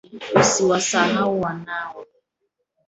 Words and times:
Usiwasahau 0.39 1.29
wanao 1.41 2.05